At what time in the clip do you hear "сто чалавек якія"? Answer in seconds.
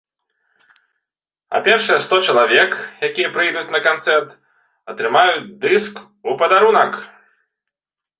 2.05-3.29